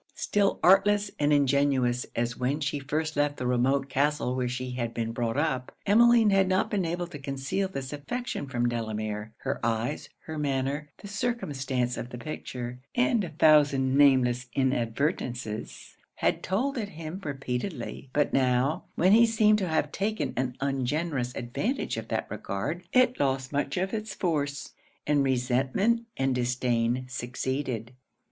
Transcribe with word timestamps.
Still 0.15 0.59
artless 0.63 1.11
and 1.19 1.31
ingenuous 1.31 2.07
as 2.15 2.35
when 2.35 2.59
she 2.59 2.79
first 2.79 3.15
left 3.15 3.37
the 3.37 3.45
remote 3.45 3.87
castle 3.87 4.35
where 4.35 4.47
she 4.47 4.71
had 4.71 4.95
been 4.95 5.11
brought 5.11 5.37
up, 5.37 5.71
Emmeline 5.85 6.31
had 6.31 6.47
not 6.47 6.71
been 6.71 6.85
able 6.85 7.05
to 7.05 7.19
conceal 7.19 7.67
this 7.67 7.93
affection 7.93 8.47
from 8.47 8.67
Delamere. 8.67 9.31
Her 9.41 9.63
eyes, 9.63 10.09
her 10.21 10.39
manner, 10.39 10.89
the 10.97 11.07
circumstance 11.07 11.97
of 11.97 12.09
the 12.09 12.17
picture, 12.17 12.79
and 12.95 13.23
a 13.23 13.29
thousand 13.29 13.95
nameless 13.95 14.47
inadvertences, 14.55 15.97
had 16.15 16.41
told 16.41 16.79
it 16.79 16.89
him 16.89 17.21
repeatedly; 17.23 18.09
but 18.11 18.33
now, 18.33 18.85
when 18.95 19.11
he 19.11 19.27
seemed 19.27 19.59
to 19.59 19.67
have 19.67 19.91
taken 19.91 20.33
an 20.35 20.57
ungenerous 20.61 21.31
advantage 21.35 21.95
of 21.97 22.07
that 22.07 22.25
regard, 22.31 22.81
it 22.91 23.19
lost 23.19 23.51
much 23.53 23.77
of 23.77 23.93
it's 23.93 24.15
force, 24.15 24.71
and 25.05 25.23
resentment 25.23 26.07
and 26.17 26.33
disdain 26.33 27.05
succeeded. 27.07 27.91